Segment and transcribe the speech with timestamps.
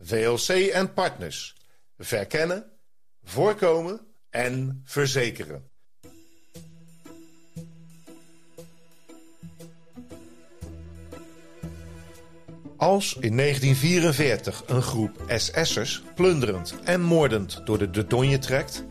[0.00, 1.56] VLC en partners.
[1.98, 2.64] Verkennen,
[3.22, 5.70] voorkomen en verzekeren.
[12.76, 18.84] Als in 1944 een groep SS'ers plunderend en moordend door de Dordogne trekt,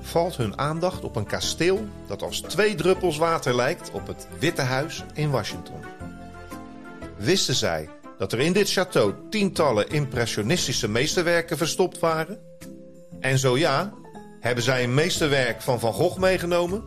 [0.00, 4.62] valt hun aandacht op een kasteel dat als twee druppels water lijkt op het Witte
[4.62, 5.80] Huis in Washington.
[7.16, 12.38] Wisten zij dat er in dit château tientallen impressionistische meesterwerken verstopt waren?
[13.20, 13.92] En zo ja,
[14.40, 16.82] hebben zij een meesterwerk van Van Gogh meegenomen?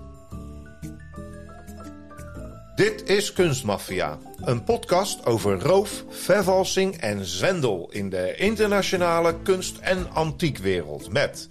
[2.76, 10.12] Dit is Kunstmafia, een podcast over roof, vervalsing en zwendel in de internationale kunst- en
[10.14, 11.48] antiekwereld met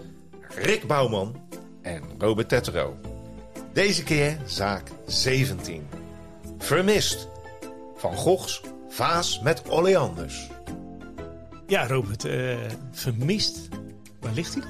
[0.55, 1.49] Rick Bouwman
[1.83, 2.97] en Robert Tetro.
[3.73, 5.89] Deze keer zaak 17.
[6.59, 7.29] Vermist.
[7.97, 8.61] Van Goghs
[8.97, 10.49] vaas met oleanders.
[11.67, 12.57] Ja, Robert, uh,
[12.93, 13.69] vermist.
[14.21, 14.63] Waar ligt hij?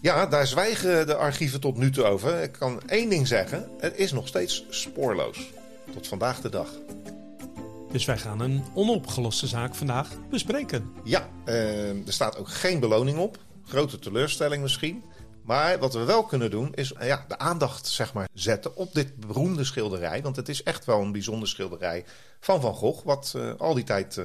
[0.00, 2.42] Ja, daar zwijgen de archieven tot nu toe over.
[2.42, 5.50] Ik kan één ding zeggen: het is nog steeds spoorloos.
[5.92, 6.68] Tot vandaag de dag.
[7.92, 10.92] Dus wij gaan een onopgeloste zaak vandaag bespreken.
[11.04, 13.38] Ja, uh, er staat ook geen beloning op.
[13.64, 15.04] Grote teleurstelling misschien.
[15.44, 18.94] Maar wat we wel kunnen doen is uh, ja, de aandacht zeg maar, zetten op
[18.94, 20.22] dit beroemde schilderij.
[20.22, 22.04] Want het is echt wel een bijzonder schilderij
[22.40, 24.20] van Van Gogh, wat uh, al die tijd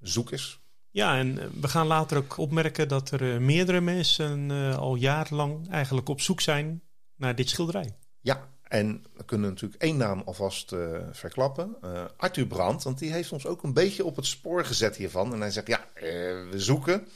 [0.00, 0.60] zoek is.
[0.90, 6.20] Ja, en we gaan later ook opmerken dat er meerdere mensen al jarenlang eigenlijk op
[6.20, 6.82] zoek zijn
[7.16, 7.96] naar dit schilderij.
[8.20, 11.76] Ja, en we kunnen natuurlijk één naam alvast uh, verklappen.
[11.84, 15.32] Uh, Arthur Brandt, want die heeft ons ook een beetje op het spoor gezet hiervan.
[15.32, 16.02] En hij zegt, ja, uh,
[16.50, 17.08] we zoeken.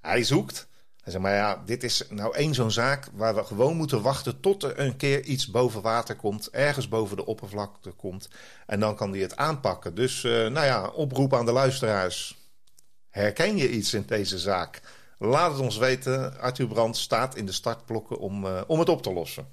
[0.00, 0.68] Hij zoekt.
[1.02, 4.40] Hij zegt, maar ja, dit is nou één zo'n zaak waar we gewoon moeten wachten
[4.40, 6.50] tot er een keer iets boven water komt.
[6.50, 8.28] Ergens boven de oppervlakte komt.
[8.66, 9.94] En dan kan hij het aanpakken.
[9.94, 12.36] Dus, nou ja, oproep aan de luisteraars.
[13.10, 14.82] Herken je iets in deze zaak?
[15.18, 16.40] Laat het ons weten.
[16.40, 19.46] Arthur Brandt staat in de startblokken om, om het op te lossen.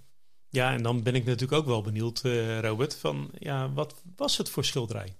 [0.49, 4.37] Ja, en dan ben ik natuurlijk ook wel benieuwd, uh, Robert, van ja, wat was
[4.37, 5.15] het voor schilderij?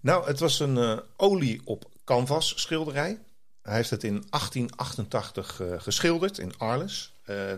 [0.00, 3.18] Nou, het was een olie op canvas schilderij.
[3.62, 7.14] Hij heeft het in 1888 uh, geschilderd in Arles.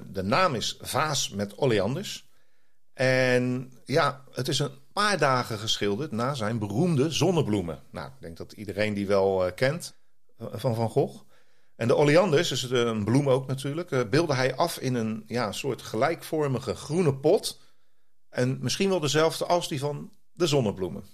[0.06, 2.30] de naam is Vaas met oleanders.
[2.92, 7.82] En ja, het is een paar dagen geschilderd na zijn beroemde zonnebloemen.
[7.90, 9.94] Nou, ik denk dat iedereen die wel kent
[10.38, 11.22] van Van Gogh.
[11.76, 15.82] En de oleanders, dus een bloem ook natuurlijk, beelde hij af in een ja, soort
[15.82, 17.60] gelijkvormige groene pot.
[18.28, 21.04] En misschien wel dezelfde als die van de zonnebloemen.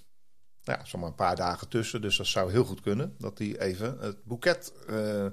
[0.69, 3.15] Nou ja, zomaar een paar dagen tussen, dus dat zou heel goed kunnen.
[3.17, 5.25] Dat hij even het boeket uh,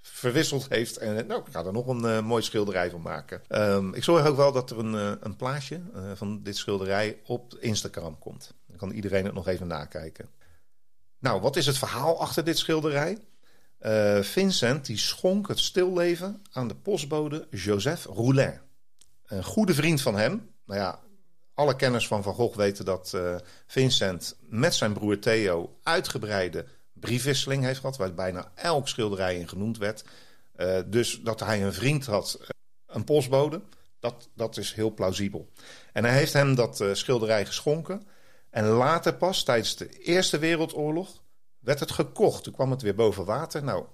[0.00, 0.96] verwisseld heeft.
[0.96, 3.42] En nou, ik ga er nog een uh, mooi schilderij van maken.
[3.48, 5.80] Um, ik zorg ook wel dat er een, een plaatje
[6.14, 8.54] van dit schilderij op Instagram komt.
[8.66, 10.28] Dan kan iedereen het nog even nakijken.
[11.18, 13.18] Nou, wat is het verhaal achter dit schilderij?
[14.20, 18.60] Vincent die schonk het stilleven aan de postbode Joseph Roulin.
[19.26, 20.50] Een goede vriend van hem.
[20.64, 21.00] Nou ja,
[21.60, 27.64] alle kenners van Van Gogh weten dat uh, Vincent met zijn broer Theo uitgebreide briefwisseling
[27.64, 30.04] heeft gehad, waar bijna elk schilderij in genoemd werd.
[30.56, 32.40] Uh, dus dat hij een vriend had,
[32.86, 33.62] een postbode,
[33.98, 35.50] dat, dat is heel plausibel.
[35.92, 38.06] En hij heeft hem dat schilderij geschonken.
[38.50, 41.22] En later pas, tijdens de Eerste Wereldoorlog,
[41.58, 42.42] werd het gekocht.
[42.42, 43.64] Toen kwam het weer boven water.
[43.64, 43.84] Nou,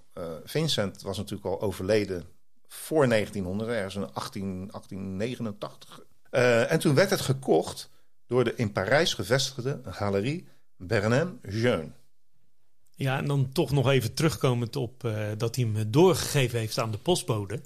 [0.44, 2.24] Vincent was natuurlijk al overleden
[2.68, 6.04] voor 1900, ergens in 18, 1889.
[6.36, 7.90] Uh, en toen werd het gekocht
[8.26, 11.90] door de in Parijs gevestigde galerie Bernheim Jeune.
[12.94, 16.90] Ja, en dan toch nog even terugkomend op uh, dat hij hem doorgegeven heeft aan
[16.90, 17.60] de postbode.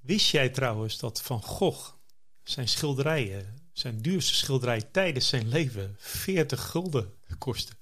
[0.00, 1.92] Wist jij trouwens dat Van Gogh
[2.42, 7.72] zijn schilderijen, zijn duurste schilderij tijdens zijn leven 40 gulden kostte?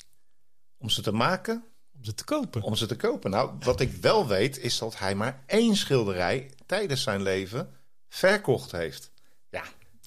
[0.78, 1.64] Om ze te maken?
[1.96, 2.62] Om ze te kopen.
[2.62, 3.30] Om ze te kopen.
[3.30, 7.74] Nou, wat ik wel weet is dat hij maar één schilderij tijdens zijn leven
[8.08, 9.09] verkocht heeft.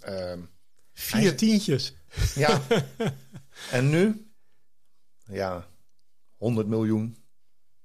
[0.09, 0.50] Um,
[0.94, 1.33] Vier hij...
[1.33, 1.94] tientjes.
[2.35, 2.61] Ja.
[3.71, 4.27] en nu?
[5.25, 5.67] Ja,
[6.38, 7.17] 100 miljoen.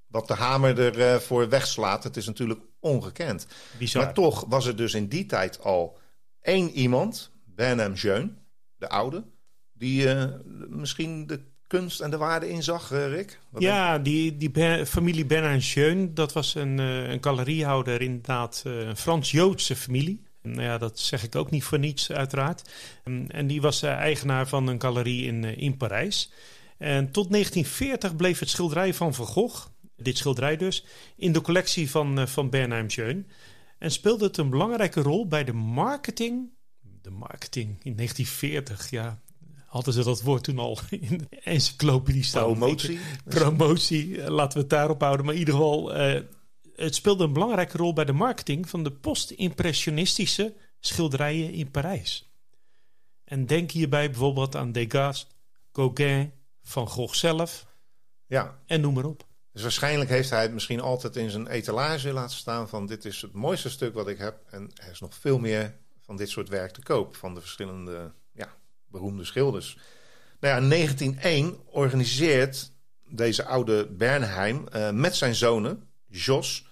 [0.06, 3.46] Wat de hamer ervoor uh, wegslaat, het is natuurlijk ongekend.
[3.78, 4.04] Bizar.
[4.04, 5.98] Maar toch was er dus in die tijd al
[6.40, 8.30] één iemand, Bernham Jeune,
[8.76, 9.24] de oude,
[9.72, 10.24] die uh,
[10.68, 13.38] misschien de kunst en de waarde in zag, eh, Rick?
[13.50, 18.62] Wat Ja, die, die Ber- familie Bernard Schön, dat was een, eh, een galeriehouder, inderdaad,
[18.66, 20.26] eh, een Frans-Joodse familie.
[20.50, 22.70] Nou ja, dat zeg ik ook niet voor niets, uiteraard.
[23.04, 26.30] En, en die was eh, eigenaar van een galerie in, eh, in Parijs.
[26.78, 29.66] En tot 1940 bleef het schilderij van Van Gogh,
[29.96, 30.84] dit schilderij dus,
[31.16, 33.26] in de collectie van, eh, van Bernheim Schön.
[33.78, 36.48] En speelde het een belangrijke rol bij de marketing.
[37.02, 39.20] De marketing in 1940, ja.
[39.66, 40.78] Hadden ze dat woord toen al
[41.10, 42.42] in de encyclopedie staan?
[42.42, 42.98] Promotie?
[43.24, 45.24] promotie, laten we het daarop houden.
[45.24, 45.92] Maar in ieder geval,
[46.78, 52.32] het speelde een belangrijke rol bij de marketing van de post-impressionistische schilderijen in Parijs.
[53.24, 55.26] En denk hierbij bijvoorbeeld aan Degas,
[55.72, 56.32] Gauguin,
[56.62, 57.66] Van Gogh zelf
[58.26, 59.26] Ja, en noem maar op.
[59.52, 63.22] dus waarschijnlijk heeft hij het misschien altijd in zijn etalage laten staan van dit is
[63.22, 64.40] het mooiste stuk wat ik heb.
[64.50, 68.12] En er is nog veel meer van dit soort werk te koop van de verschillende
[68.32, 69.78] ja, beroemde schilders.
[70.40, 72.72] Nou ja, in 1901 organiseert
[73.08, 76.67] deze oude Bernheim eh, met zijn zonen, Jos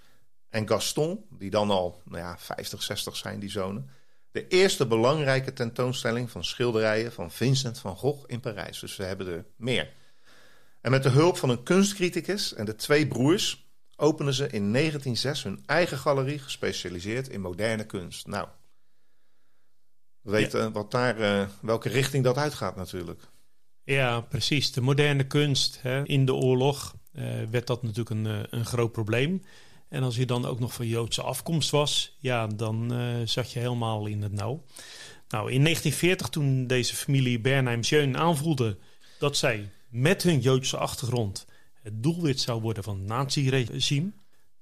[0.56, 3.90] en Gaston, die dan al nou ja, 50, 60 zijn, die zonen,
[4.30, 8.80] de eerste belangrijke tentoonstelling van schilderijen van Vincent van Gogh in Parijs.
[8.80, 9.92] Dus we hebben er meer.
[10.80, 13.66] En met de hulp van een kunstcriticus en de twee broers
[13.96, 18.26] openen ze in 1906 hun eigen galerie gespecialiseerd in moderne kunst.
[18.26, 18.48] Nou,
[20.20, 23.22] we weten wat daar, eh, welke richting dat uitgaat natuurlijk.
[23.84, 24.72] Ja, precies.
[24.72, 25.82] De moderne kunst.
[25.82, 26.04] Hè.
[26.04, 29.42] In de oorlog eh, werd dat natuurlijk een, eh, een groot probleem.
[29.88, 33.58] En als je dan ook nog van Joodse afkomst was, ja, dan eh, zat je
[33.58, 34.64] helemaal in het nauw.
[35.28, 38.78] Nou, in 1940, toen deze familie Bernheim-Schön aanvoelde
[39.18, 41.46] dat zij met hun Joodse achtergrond
[41.82, 44.12] het doelwit zou worden van het nazi-regime,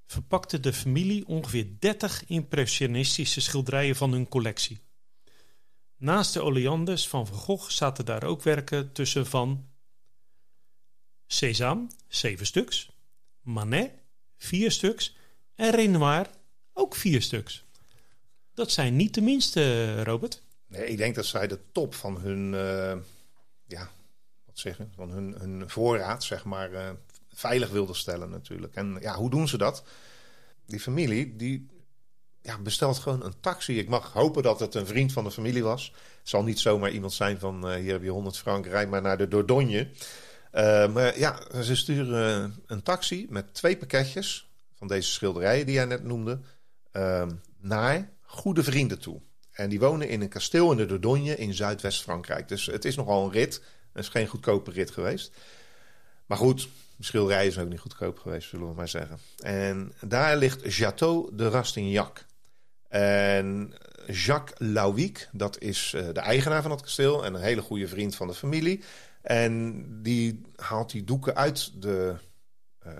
[0.05, 4.79] verpakte de familie ongeveer 30 impressionistische schilderijen van hun collectie.
[5.97, 9.67] Naast de oleanders van Van Gogh zaten daar ook werken tussen van
[11.27, 12.89] Cézanne, zeven stuks,
[13.41, 13.91] Manet,
[14.45, 15.15] vier stuks
[15.55, 16.27] en Renoir,
[16.73, 17.65] ook vier stuks.
[18.53, 20.41] Dat zijn niet de minste, Robert.
[20.67, 22.97] Nee, ik denk dat zij de top van hun, eh,
[23.67, 23.89] ja,
[24.45, 26.89] wat zeggen, van hun, hun voorraad, zeg maar, eh,
[27.33, 28.75] veilig wilden stellen natuurlijk.
[28.75, 29.83] En ja, hoe doen ze dat?
[30.65, 31.67] Die familie, die
[32.41, 33.79] ja, bestelt gewoon een taxi.
[33.79, 35.93] Ik mag hopen dat het een vriend van de familie was.
[36.19, 39.01] Het zal niet zomaar iemand zijn van, eh, hier heb je 100 frank, rijd maar
[39.01, 39.89] naar de Dordogne.
[40.55, 45.85] Eh, maar ja, ze sturen een taxi met twee pakketjes van deze schilderijen die jij
[45.85, 46.39] net noemde,
[46.91, 47.27] eh,
[47.59, 49.21] naar goede vrienden toe.
[49.51, 52.47] En die wonen in een kasteel in de Dordogne in Zuidwest-Frankrijk.
[52.47, 53.61] Dus het is nogal een rit.
[53.93, 55.31] Het is geen goedkope rit geweest.
[56.25, 59.19] Maar goed, de schilderij is ook niet goedkoop geweest, zullen we maar zeggen.
[59.39, 62.25] En daar ligt Château de Rastignac.
[62.87, 63.73] En
[64.07, 68.15] Jacques Lauwiek, dat is eh, de eigenaar van het kasteel en een hele goede vriend
[68.15, 68.83] van de familie.
[69.25, 72.15] En die haalt die doeken uit de,
[72.79, 72.93] eh,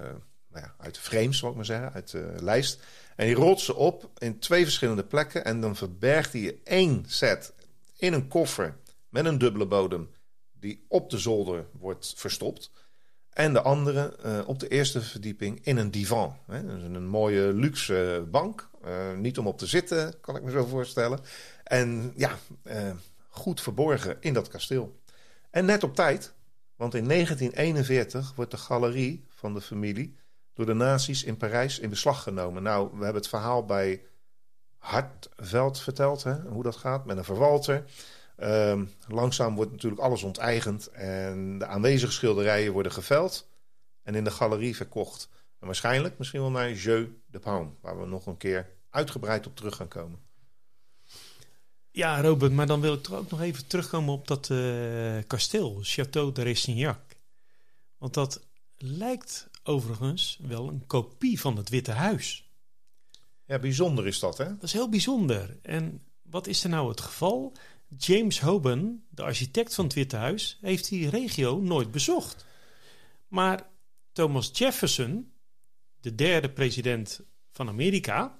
[0.48, 2.84] nou ja, uit frames, zal ik maar zeggen, uit de lijst.
[3.16, 5.46] En die rolt ze op in twee verschillende plekken.
[5.46, 7.54] En dan verbergt hij één set
[7.98, 8.78] in een koffer
[9.10, 10.10] met een dubbele bodem,
[10.52, 12.72] die op de zolder wordt verstopt.
[13.30, 16.38] En de andere eh, op de eerste verdieping in een divan.
[16.46, 16.66] Hè?
[16.66, 18.70] Dus een mooie luxe bank.
[18.84, 21.20] Eh, niet om op te zitten, kan ik me zo voorstellen.
[21.64, 22.38] En ja,
[23.30, 25.04] goed verborgen in dat kasteel.
[25.56, 26.34] En net op tijd,
[26.76, 30.18] want in 1941 wordt de galerie van de familie
[30.54, 32.64] door de nazi's in Parijs in beslag genomen.
[32.64, 34.04] Nou, we hebben het verhaal bij
[34.78, 37.84] Hartveld verteld, hè, hoe dat gaat, met een verwalter.
[38.36, 43.50] Ehm, langzaam wordt natuurlijk alles onteigend en de aanwezige schilderijen worden geveld
[44.04, 45.30] en in de galerie verkocht.
[45.60, 49.56] En waarschijnlijk misschien wel naar Jeu de Paume, waar we nog een keer uitgebreid op
[49.56, 50.25] terug gaan komen.
[51.96, 55.82] Ja, Robert, maar dan wil ik toch ook nog even terugkomen op dat eh, kasteel,
[55.84, 57.00] Château de Rastignac.
[57.98, 58.48] Want dat
[58.78, 62.50] lijkt overigens wel een kopie van het Witte Huis.
[63.46, 64.46] Ja, bijzonder is dat, hè?
[64.46, 65.60] Dat is heel bijzonder.
[65.62, 67.54] En wat is er nou het geval?
[67.98, 72.46] James Hoban, de architect van het Witte Huis, heeft die regio nooit bezocht.
[73.28, 73.68] Maar
[74.12, 75.32] Thomas Jefferson,
[76.02, 77.22] de derde president
[77.52, 78.40] van Amerika,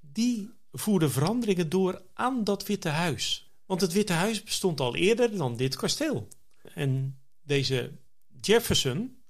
[0.00, 3.50] die voerde veranderingen door aan dat Witte Huis.
[3.66, 6.28] Want het Witte Huis bestond al eerder dan dit kasteel.
[6.74, 7.92] En deze
[8.40, 9.22] Jefferson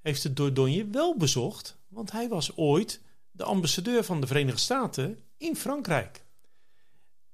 [0.00, 5.18] heeft het Dordogne wel bezocht, want hij was ooit de ambassadeur van de Verenigde Staten
[5.36, 6.24] in Frankrijk.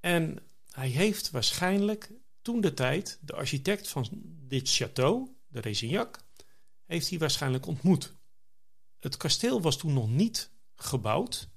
[0.00, 0.38] En
[0.70, 2.10] hij heeft waarschijnlijk
[2.42, 4.06] toen de tijd de architect van
[4.48, 6.18] dit château, de Resignac,
[6.86, 8.14] heeft hij waarschijnlijk ontmoet.
[8.98, 11.48] Het kasteel was toen nog niet gebouwd,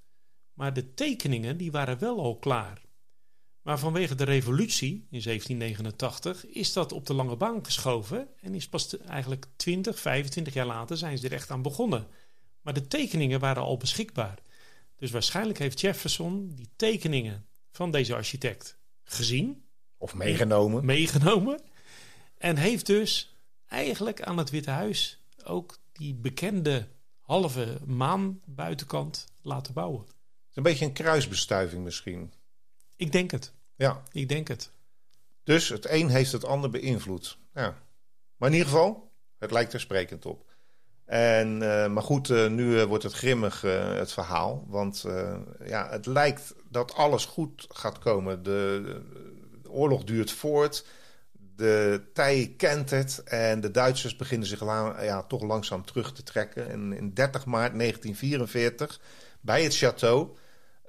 [0.61, 2.81] maar de tekeningen die waren wel al klaar.
[3.61, 8.27] Maar vanwege de revolutie in 1789 is dat op de lange baan geschoven.
[8.41, 12.07] En is pas eigenlijk 20, 25 jaar later zijn ze er echt aan begonnen.
[12.61, 14.39] Maar de tekeningen waren al beschikbaar.
[14.95, 19.65] Dus waarschijnlijk heeft Jefferson die tekeningen van deze architect gezien.
[19.97, 20.85] Of meegenomen.
[20.85, 21.61] Meegenomen.
[22.37, 23.35] En heeft dus
[23.67, 26.87] eigenlijk aan het Witte Huis ook die bekende
[27.19, 30.19] halve maan buitenkant laten bouwen.
[30.53, 32.33] Een beetje een kruisbestuiving misschien.
[32.95, 33.53] Ik denk het.
[33.75, 34.01] Ja.
[34.11, 34.71] Ik denk het.
[35.43, 37.37] Dus het een heeft het ander beïnvloed.
[37.53, 37.77] Ja.
[38.37, 40.49] Maar in ieder geval, het lijkt er sprekend op.
[41.05, 44.65] En, uh, maar goed, uh, nu uh, wordt het grimmig, het verhaal.
[44.67, 45.05] Want
[45.65, 48.43] ja, het lijkt dat alles goed gaat komen.
[48.43, 48.81] De,
[49.63, 50.85] de oorlog duurt voort.
[51.55, 53.23] De tij kent het.
[53.23, 56.69] En de Duitsers beginnen zich la, ja, toch langzaam terug te trekken.
[56.69, 58.99] En in 30 maart 1944,
[59.41, 60.39] bij het château,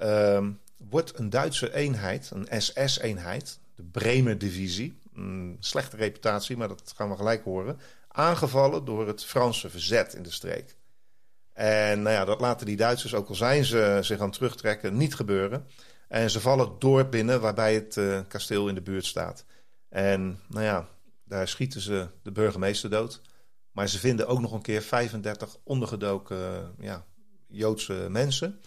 [0.02, 0.50] ehm,
[0.88, 7.11] wordt een Duitse eenheid, een SS-eenheid, de Bremer Divisie, een slechte reputatie, maar dat gaan
[7.11, 10.76] we gelijk horen, aangevallen door het Franse verzet in de streek.
[11.52, 14.97] En nou ja, dat laten die Duitsers, ook al zijn ze zich aan het terugtrekken,
[14.97, 15.66] niet gebeuren.
[16.09, 19.44] En ze vallen het dorp binnen waarbij het uh, kasteel in de buurt staat.
[19.88, 20.88] En nou ja,
[21.25, 23.21] daar schieten ze de burgemeester dood.
[23.71, 27.04] Maar ze vinden ook nog een keer 35 ondergedoken ja,
[27.49, 28.61] Joodse mensen.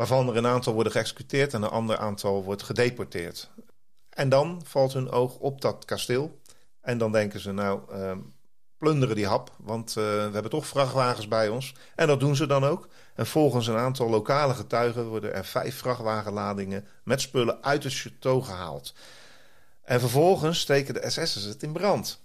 [0.00, 3.50] Waarvan er een aantal worden geëxecuteerd en een ander aantal wordt gedeporteerd.
[4.10, 6.40] En dan valt hun oog op dat kasteel.
[6.80, 8.16] En dan denken ze, nou, uh,
[8.78, 11.74] plunderen die hap, want uh, we hebben toch vrachtwagens bij ons.
[11.94, 12.88] En dat doen ze dan ook.
[13.14, 18.42] En volgens een aantal lokale getuigen worden er vijf vrachtwagenladingen met spullen uit het château
[18.42, 18.94] gehaald.
[19.82, 22.24] En vervolgens steken de SS'ers het in brand.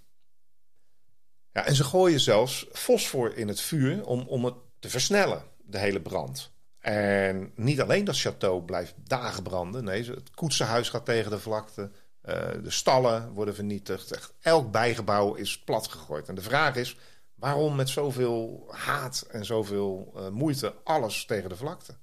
[1.52, 5.78] Ja, en ze gooien zelfs fosfor in het vuur om, om het te versnellen, de
[5.78, 6.54] hele brand.
[6.86, 9.84] En niet alleen dat château blijft dagen branden.
[9.84, 11.90] Nee, het koetsenhuis gaat tegen de vlakte.
[12.24, 14.12] Uh, de stallen worden vernietigd.
[14.12, 16.28] Echt, elk bijgebouw is platgegooid.
[16.28, 16.96] En de vraag is,
[17.34, 21.96] waarom met zoveel haat en zoveel uh, moeite alles tegen de vlakte?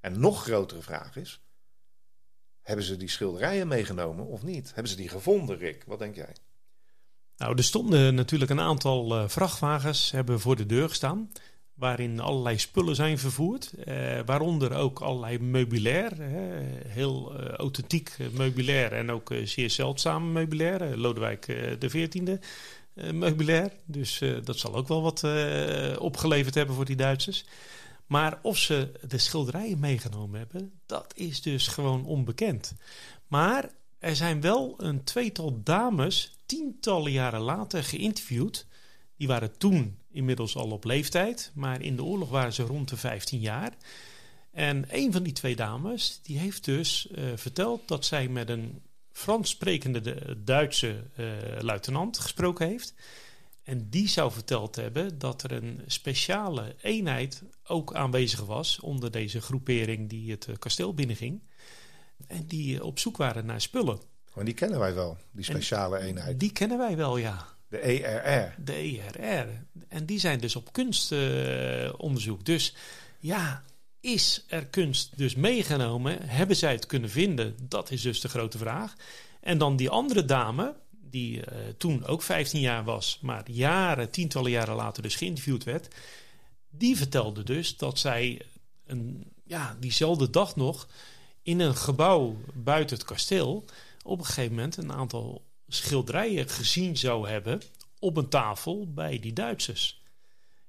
[0.00, 1.40] En nog grotere vraag is,
[2.62, 4.66] hebben ze die schilderijen meegenomen of niet?
[4.66, 5.84] Hebben ze die gevonden, Rick?
[5.86, 6.34] Wat denk jij?
[7.36, 11.30] Nou, er stonden natuurlijk een aantal uh, vrachtwagens hebben voor de deur gestaan
[11.76, 13.72] waarin allerlei spullen zijn vervoerd.
[13.88, 16.12] Uh, waaronder ook allerlei meubilair.
[16.86, 20.96] Heel uh, authentiek meubilair en ook uh, zeer zeldzaam meubilair.
[20.96, 21.46] Lodewijk
[21.78, 22.44] de 14e
[23.12, 23.72] meubilair.
[23.84, 25.24] Dus dat zal ook wel wat
[25.98, 27.44] opgeleverd hebben voor die Duitsers.
[28.06, 32.74] Maar of ze de schilderijen meegenomen hebben, dat is dus gewoon onbekend.
[33.26, 38.66] Maar er zijn wel een tweetal dames, tientallen jaren later, geïnterviewd.
[39.16, 42.96] Die waren toen inmiddels al op leeftijd, maar in de oorlog waren ze rond de
[42.96, 43.72] 15 jaar.
[44.50, 48.82] En een van die twee dames, die heeft dus uh, verteld dat zij met een
[49.12, 51.26] Frans sprekende Duitse uh,
[51.60, 52.94] luitenant gesproken heeft.
[53.62, 59.40] En die zou verteld hebben dat er een speciale eenheid ook aanwezig was onder deze
[59.40, 61.42] groepering die het kasteel binnenging.
[62.26, 64.00] En die op zoek waren naar spullen.
[64.34, 66.40] Maar die kennen wij wel, die speciale en eenheid.
[66.40, 67.55] Die kennen wij wel, ja.
[67.68, 68.54] De ERR.
[68.64, 69.48] De ERR.
[69.88, 72.44] En die zijn dus op kunstonderzoek.
[72.44, 72.74] Dus
[73.18, 73.64] ja,
[74.00, 76.28] is er kunst dus meegenomen?
[76.28, 77.56] Hebben zij het kunnen vinden?
[77.62, 78.94] Dat is dus de grote vraag.
[79.40, 81.44] En dan die andere dame, die uh,
[81.78, 85.94] toen ook 15 jaar was, maar jaren, tientallen jaren later dus geïnterviewd werd.
[86.70, 88.40] Die vertelde dus dat zij
[88.86, 90.88] een, ja, diezelfde dag nog
[91.42, 93.64] in een gebouw buiten het kasteel
[94.02, 97.60] op een gegeven moment een aantal schilderijen gezien zou hebben
[97.98, 100.02] op een tafel bij die Duitsers.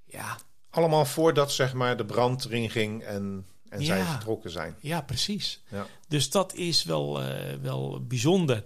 [0.05, 0.37] Ja.
[0.69, 3.85] Allemaal voordat zeg maar de brand erin ging en, en Ja.
[3.85, 4.75] zij vertrokken zijn.
[4.79, 5.61] Ja, precies.
[5.69, 5.87] Ja.
[6.07, 8.63] Dus dat is wel, eh, wel bijzonder.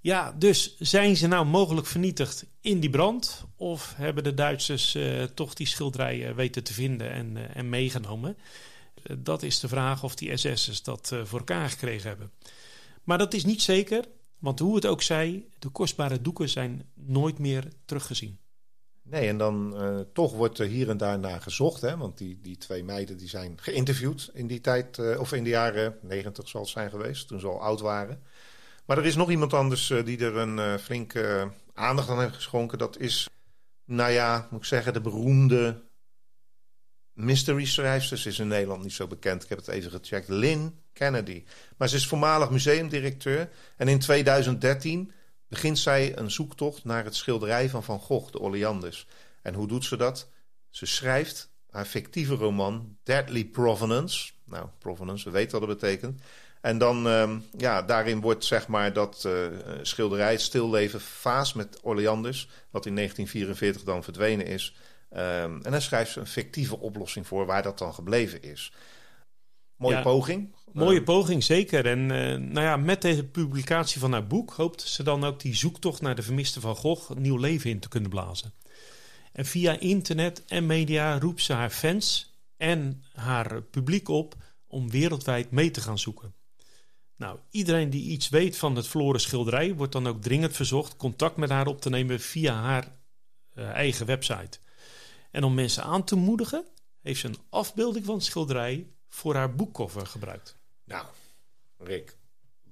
[0.00, 3.44] Ja, dus zijn ze nou mogelijk vernietigd in die brand?
[3.56, 8.36] Of hebben de Duitsers eh, toch die schilderijen weten te vinden en, eh, en meegenomen?
[9.18, 12.30] Dat is de vraag of die SS'ers dat voor elkaar gekregen hebben.
[13.04, 14.04] Maar dat is niet zeker,
[14.38, 18.38] want hoe het ook zij, de kostbare doeken zijn nooit meer teruggezien.
[19.02, 21.80] Nee, en dan eh, toch wordt er hier en daar naar gezocht.
[21.80, 21.96] Hè?
[21.96, 25.50] Want die, die twee meiden die zijn geïnterviewd in die tijd, eh, of in de
[25.50, 28.22] jaren negentig zal het zijn geweest, toen ze al oud waren.
[28.86, 32.78] Maar er is nog iemand anders eh, die er een flinke aandacht aan heeft geschonken.
[32.78, 33.28] Dat is,
[33.84, 35.82] nou ja, moet ik zeggen, de beroemde
[37.16, 38.18] mystery schrijfster.
[38.18, 40.28] Ze is in Nederland niet zo bekend, ik heb het even gecheckt.
[40.28, 41.44] Lynn Kennedy.
[41.76, 43.48] Maar ze is voormalig museumdirecteur.
[43.76, 45.12] En in 2013
[45.48, 49.06] begint zij een zoektocht naar het schilderij van Van Gogh, de Oleanders.
[49.42, 50.28] En hoe doet ze dat?
[50.70, 54.32] Ze schrijft haar fictieve roman Deadly Provenance.
[54.44, 56.20] Nou, Provenance, we weten wat dat betekent.
[56.60, 59.46] En dan, ehm, ja, daarin wordt zeg maar dat uh,
[59.82, 64.76] schilderij, het stilleven vaas met Oleanders, wat in 1944 dan verdwenen is.
[65.10, 68.72] Um, en dan schrijft ze een fictieve oplossing voor waar dat dan gebleven is.
[69.76, 70.54] Mooie poging.
[70.72, 71.86] Mooie poging, zeker.
[71.86, 75.54] En uh, nou ja, met deze publicatie van haar boek hoopt ze dan ook die
[75.54, 78.52] zoektocht naar de vermiste Van Gogh nieuw leven in te kunnen blazen.
[79.32, 84.34] En via internet en media roept ze haar fans en haar publiek op
[84.66, 86.34] om wereldwijd mee te gaan zoeken.
[87.16, 91.36] Nou, iedereen die iets weet van het verloren schilderij wordt dan ook dringend verzocht contact
[91.36, 92.96] met haar op te nemen via haar
[93.54, 94.58] uh, eigen website.
[95.36, 96.64] En om mensen aan te moedigen,
[97.02, 100.56] heeft ze een afbeelding van het schilderij voor haar boekcover gebruikt.
[100.84, 101.06] Nou,
[101.78, 102.16] Rick,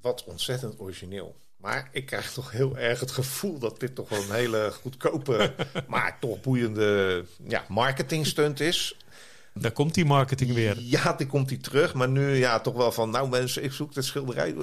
[0.01, 1.37] wat ontzettend origineel.
[1.57, 5.55] Maar ik krijg toch heel erg het gevoel dat dit toch wel een hele goedkope,
[5.89, 8.97] maar toch boeiende ja, marketingstunt is.
[9.55, 10.79] Daar komt die marketing weer.
[10.81, 11.95] Ja, die komt die terug.
[11.95, 14.55] Maar nu ja, toch wel van, nou mensen, ik zoek het schilderij.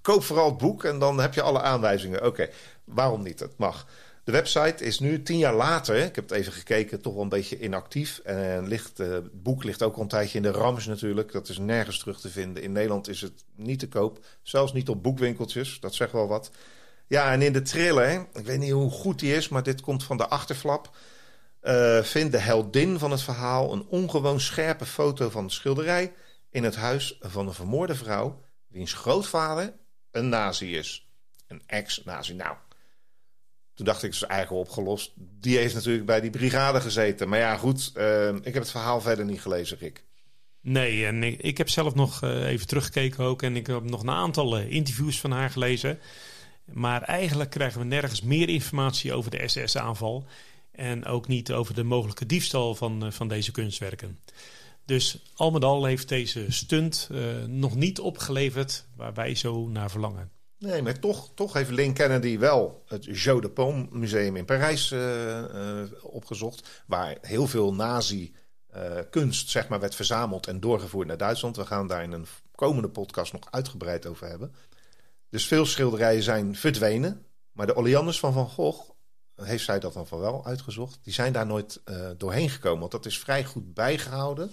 [0.00, 2.26] Koop vooral het boek en dan heb je alle aanwijzingen.
[2.26, 2.48] Oké,
[2.84, 3.40] waarom niet?
[3.40, 3.86] Het mag.
[4.24, 7.28] De website is nu tien jaar later, ik heb het even gekeken, toch wel een
[7.28, 8.18] beetje inactief.
[8.18, 11.32] En ligt, uh, het boek ligt ook al een tijdje in de Rams natuurlijk.
[11.32, 12.62] Dat is nergens terug te vinden.
[12.62, 14.26] In Nederland is het niet te koop.
[14.42, 15.80] Zelfs niet op boekwinkeltjes.
[15.80, 16.50] Dat zegt wel wat.
[17.06, 20.04] Ja, en in de trailer, ik weet niet hoe goed die is, maar dit komt
[20.04, 20.96] van de achterflap.
[21.62, 26.12] Uh, vindt de heldin van het verhaal een ongewoon scherpe foto van de schilderij
[26.50, 29.76] in het huis van een vermoorde vrouw, wiens grootvader
[30.10, 31.08] een nazi is.
[31.46, 32.34] Een ex-nazi.
[32.34, 32.56] Nou,
[33.80, 35.12] toen dacht ik, is eigenlijk opgelost.
[35.16, 37.28] Die heeft natuurlijk bij die brigade gezeten.
[37.28, 40.04] Maar ja, goed, uh, ik heb het verhaal verder niet gelezen, Rick.
[40.60, 43.42] Nee, en ik, heb zelf nog uh, even teruggekeken ook.
[43.42, 45.98] En ik heb nog een aantal uh, interviews van haar gelezen.
[46.64, 50.26] Maar eigenlijk krijgen we nergens meer informatie over de SS-aanval.
[50.72, 54.18] En ook niet over de mogelijke diefstal van, van deze kunstwerken.
[54.84, 57.08] Dus al met al heeft deze stunt
[57.46, 60.39] nog niet opgeleverd waar wij zo naar verlangen.
[60.60, 64.90] Nee, maar toch, toch heeft Lynn Kennedy wel het Jeu de Paume Museum in Parijs
[64.90, 66.82] uh, uh, opgezocht.
[66.86, 71.56] Waar heel veel nazi-kunst uh, zeg maar, werd verzameld en doorgevoerd naar Duitsland.
[71.56, 74.54] We gaan daar in een komende podcast nog uitgebreid over hebben.
[75.28, 77.26] Dus veel schilderijen zijn verdwenen.
[77.52, 78.90] Maar de Oleanders van Van Gogh,
[79.34, 81.82] heeft zij dat dan van wel uitgezocht, die zijn daar nooit
[82.16, 82.80] doorheen gekomen.
[82.80, 84.52] Want dat is vrij goed bijgehouden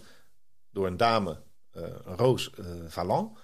[0.71, 1.41] door een dame,
[2.03, 2.51] Roos
[2.87, 3.37] Valland.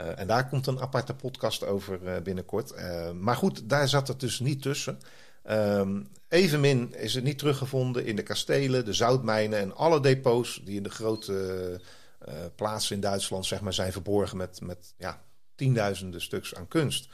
[0.00, 2.72] Uh, en daar komt een aparte podcast over uh, binnenkort.
[2.72, 4.98] Uh, maar goed, daar zat het dus niet tussen.
[5.50, 10.76] Um, evenmin is het niet teruggevonden in de kastelen, de zoutmijnen en alle depots die
[10.76, 11.80] in de grote
[12.54, 17.08] plaatsen in Duitsland zeg maar, zijn verborgen met, met ja, tienduizenden stuks aan kunst.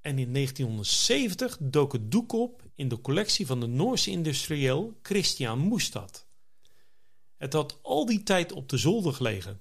[0.00, 5.58] En in 1970 dook het doek op in de collectie van de Noorse industrieel Christian
[5.58, 6.27] Moestad.
[7.38, 9.60] Het had al die tijd op de zolder gelegen.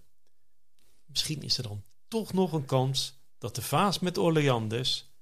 [1.05, 5.13] Misschien is er dan toch nog een kans dat de vaas met Orleandes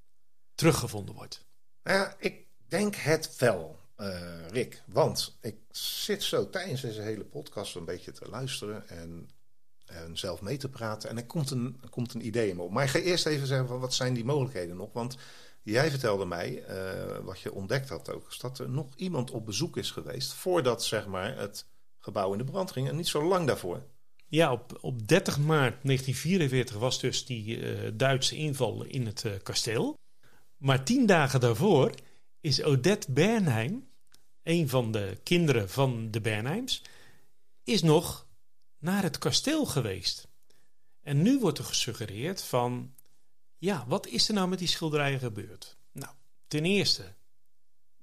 [0.56, 1.46] teruggevonden wordt.
[1.84, 4.84] Nou ja, ik denk het wel, uh, Rick.
[4.86, 9.30] Want ik zit zo tijdens deze hele podcast een beetje te luisteren en,
[9.86, 11.10] en zelf mee te praten.
[11.10, 12.72] En er komt een, komt een idee in me op.
[12.72, 14.94] Maar ik ga eerst even zeggen van wat zijn die mogelijkheden nog.
[14.94, 15.18] Want
[15.62, 19.46] jij vertelde mij, uh, wat je ontdekt had ook, is dat er nog iemand op
[19.46, 21.66] bezoek is geweest voordat zeg maar het
[22.06, 22.88] gebouw in de brand ging.
[22.88, 23.84] En niet zo lang daarvoor.
[24.28, 29.32] Ja, op, op 30 maart 1944 was dus die uh, Duitse inval in het uh,
[29.44, 29.98] kasteel.
[30.58, 31.94] Maar tien dagen daarvoor
[32.42, 33.88] is Odette Bernheim,
[34.44, 36.82] een van de kinderen van de Bernheims,
[37.64, 38.28] is nog
[38.80, 40.28] naar het kasteel geweest.
[41.02, 42.94] En nu wordt er gesuggereerd van,
[43.58, 45.78] ja, wat is er nou met die schilderijen gebeurd?
[45.92, 46.14] Nou,
[46.48, 47.14] ten eerste,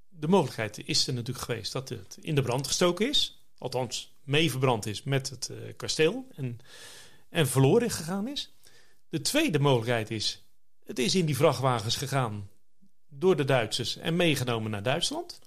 [0.09, 4.51] de mogelijkheid is er natuurlijk geweest dat het in de brand gestoken is althans mee
[4.51, 6.59] verbrand is met het uh, kasteel en,
[7.29, 8.55] en verloren gegaan is.
[9.09, 10.47] De tweede mogelijkheid is,
[10.85, 12.51] het is in die vrachtwagens gegaan
[13.09, 15.39] door de Duitsers en meegenomen naar Duitsland.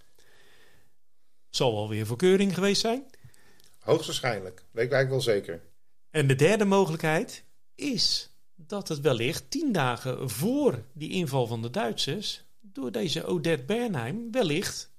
[1.50, 3.06] Zal wel weer voorkeuring geweest zijn.
[3.80, 5.62] Hoogstwaarschijnlijk, weet ik eigenlijk wel zeker.
[6.10, 7.44] En de derde mogelijkheid
[7.76, 13.64] is dat het wellicht tien dagen voor die inval van de Duitsers door deze Odette
[13.66, 14.94] Bernheim wellicht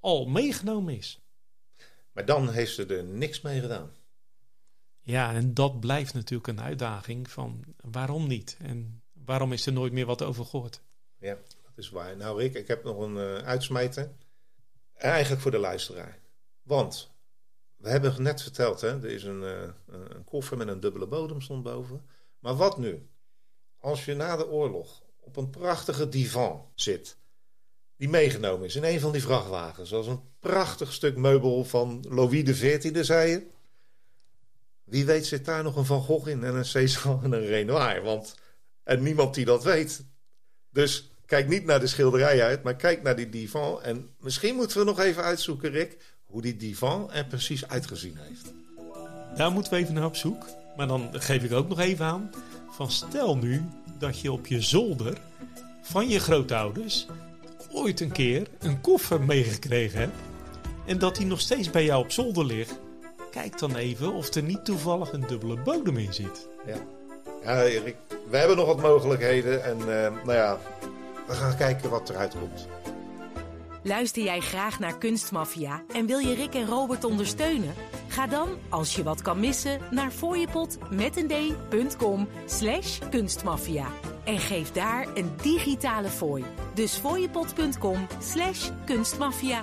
[0.00, 1.23] al meegenomen is.
[2.14, 3.90] Maar dan heeft ze er niks mee gedaan.
[5.00, 8.56] Ja, en dat blijft natuurlijk een uitdaging van waarom niet?
[8.60, 10.82] En waarom is er nooit meer wat over gehoord?
[11.18, 12.16] Ja, dat is waar.
[12.16, 14.12] Nou Rick, ik heb nog een uh, uitsmijter.
[14.94, 16.18] Eigenlijk voor de luisteraar.
[16.62, 17.14] Want
[17.76, 21.40] we hebben net verteld, hè, er is een, uh, een koffer met een dubbele bodem
[21.40, 22.06] stond boven.
[22.38, 23.08] Maar wat nu?
[23.78, 27.18] Als je na de oorlog op een prachtige divan zit,
[28.04, 32.42] die meegenomen is in een van die vrachtwagens, zoals een prachtig stuk meubel van Louis
[32.42, 33.46] XIV, zei je.
[34.84, 38.02] Wie weet zit daar nog een Van Gogh in en een Cézanne en een Renoir.
[38.02, 38.34] Want,
[38.82, 40.04] en niemand die dat weet.
[40.70, 43.82] Dus kijk niet naar de schilderij uit, maar kijk naar die divan.
[43.82, 48.52] En misschien moeten we nog even uitzoeken, Rick, hoe die divan er precies uitgezien heeft.
[49.36, 50.46] Daar moeten we even naar op zoek.
[50.76, 52.30] Maar dan geef ik ook nog even aan.
[52.70, 53.64] Van stel nu
[53.98, 55.18] dat je op je zolder
[55.82, 57.06] van je grootouders
[57.74, 60.16] ooit een keer een koffer meegekregen hebt.
[60.84, 62.78] En dat die nog steeds bij jou op zolder ligt.
[63.30, 66.48] Kijk dan even of er niet toevallig een dubbele bodem in zit.
[66.66, 66.76] Ja,
[67.42, 67.96] ja Erik,
[68.30, 69.64] we hebben nog wat mogelijkheden.
[69.64, 69.86] En uh,
[70.24, 70.58] nou ja,
[71.26, 72.68] we gaan kijken wat eruit komt.
[73.82, 77.74] Luister jij graag naar Kunstmafia en wil je Rick en Robert ondersteunen?
[78.08, 83.86] Ga dan, als je wat kan missen, naar fooiepot.com slash kunstmafia.
[84.24, 86.44] En geef daar een digitale fooi.
[86.74, 89.62] Dus fooiepot.com slash kunstmafia.